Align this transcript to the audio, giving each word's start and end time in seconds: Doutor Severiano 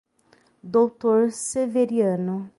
Doutor 0.71 1.29
Severiano 1.29 2.49